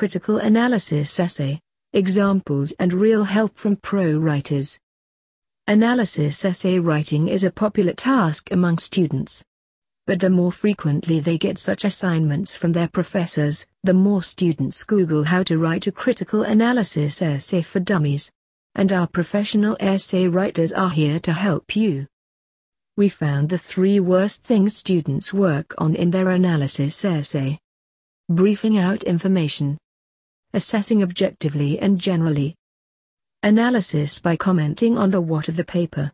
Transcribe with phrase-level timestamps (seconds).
[0.00, 1.60] critical analysis essay,
[1.92, 4.78] examples and real help from pro writers.
[5.66, 9.44] Analysis essay writing is a popular task among students.
[10.06, 15.24] But the more frequently they get such assignments from their professors, the more students Google
[15.24, 18.32] how to write a critical analysis essay for dummies.
[18.74, 22.06] And our professional essay writers are here to help you.
[22.96, 27.60] We found the three worst things students work on in their analysis essay.
[28.30, 29.76] Briefing out information.
[30.52, 32.56] Assessing objectively and generally.
[33.44, 36.10] Analysis by commenting on the what of the paper.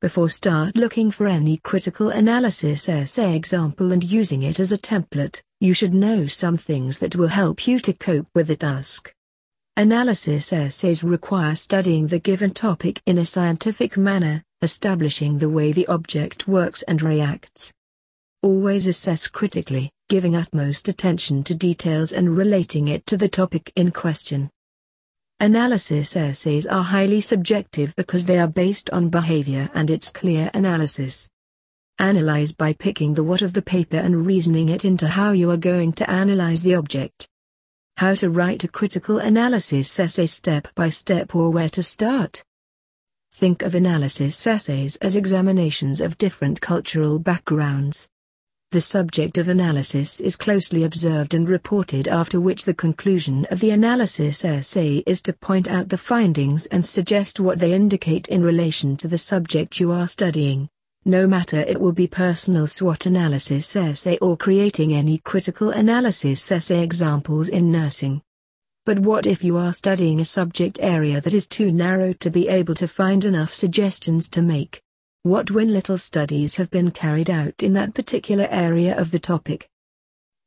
[0.00, 5.40] Before start looking for any critical analysis essay example and using it as a template,
[5.60, 9.14] you should know some things that will help you to cope with the task.
[9.76, 15.86] Analysis essays require studying the given topic in a scientific manner, establishing the way the
[15.86, 17.72] object works and reacts.
[18.42, 23.90] Always assess critically, giving utmost attention to details and relating it to the topic in
[23.90, 24.48] question.
[25.40, 31.28] Analysis essays are highly subjective because they are based on behavior and its clear analysis.
[31.98, 35.58] Analyze by picking the what of the paper and reasoning it into how you are
[35.58, 37.28] going to analyze the object.
[37.98, 42.42] How to write a critical analysis essay step by step or where to start.
[43.34, 48.08] Think of analysis essays as examinations of different cultural backgrounds.
[48.72, 53.70] The subject of analysis is closely observed and reported after which the conclusion of the
[53.70, 58.96] analysis essay is to point out the findings and suggest what they indicate in relation
[58.98, 60.68] to the subject you are studying.
[61.04, 66.80] No matter it will be personal SWOT analysis essay or creating any critical analysis essay
[66.80, 68.22] examples in nursing.
[68.86, 72.46] But what if you are studying a subject area that is too narrow to be
[72.46, 74.80] able to find enough suggestions to make?
[75.22, 79.68] What when little studies have been carried out in that particular area of the topic?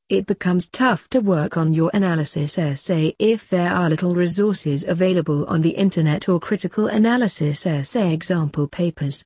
[0.10, 5.46] It becomes tough to work on your analysis essay if there are little resources available
[5.46, 9.24] on the internet or critical analysis essay example papers.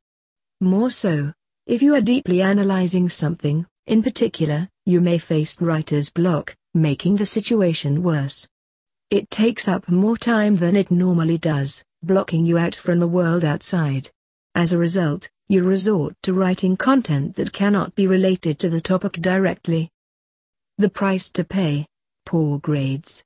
[0.60, 1.32] More so,
[1.66, 7.26] if you are deeply analyzing something, in particular, you may face writer's block, making the
[7.26, 8.46] situation worse.
[9.12, 13.46] It takes up more time than it normally does, blocking you out from the world
[13.46, 14.10] outside.
[14.54, 19.14] As a result, you resort to writing content that cannot be related to the topic
[19.14, 19.90] directly.
[20.78, 21.86] The price to pay
[22.26, 23.24] poor grades.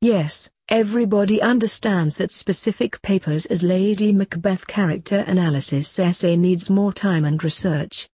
[0.00, 7.24] Yes, everybody understands that specific papers as Lady Macbeth character analysis essay needs more time
[7.24, 8.08] and research.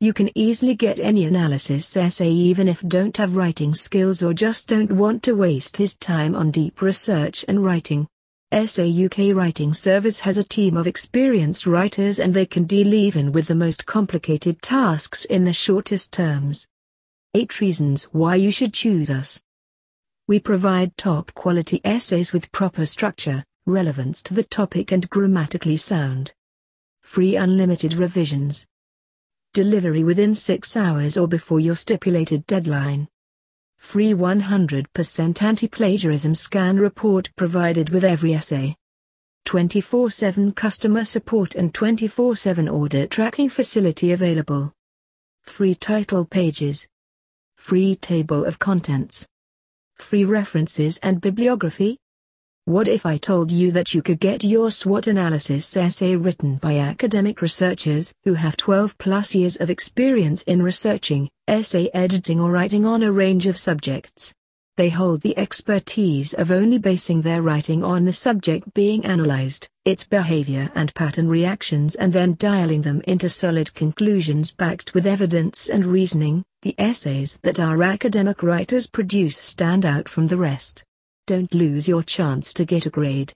[0.00, 4.66] You can easily get any analysis essay even if don't have writing skills or just
[4.68, 8.08] don't want to waste his time on deep research and writing.
[8.50, 13.30] Essay UK Writing Service has a team of experienced writers and they can deal even
[13.30, 16.66] with the most complicated tasks in the shortest terms.
[17.34, 19.42] 8 reasons why you should choose us.
[20.28, 26.32] We provide top quality essays with proper structure, relevance to the topic and grammatically sound.
[27.02, 28.66] Free unlimited revisions
[29.52, 33.08] delivery within 6 hours or before your stipulated deadline.
[33.78, 38.76] Free 100% anti-plagiarism scan report provided with every essay.
[39.46, 44.72] 24-7 customer support and 24-7 order tracking facility available.
[45.42, 46.86] Free title pages.
[47.56, 49.26] Free table of contents.
[49.96, 51.96] Free references and bibliography.
[52.68, 56.76] What if I told you that you could get your SWOT analysis essay written by
[56.76, 62.84] academic researchers who have 12 plus years of experience in researching, essay editing or writing
[62.84, 64.34] on a range of subjects?
[64.76, 70.04] They hold the expertise of only basing their writing on the subject being analyzed, its
[70.04, 75.86] behavior and pattern reactions and then dialing them into solid conclusions backed with evidence and
[75.86, 76.44] reasoning.
[76.60, 80.84] The essays that our academic writers produce stand out from the rest.
[81.28, 83.34] Don't lose your chance to get a grade.